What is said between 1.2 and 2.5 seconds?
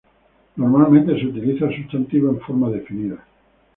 utiliza el sustantivo en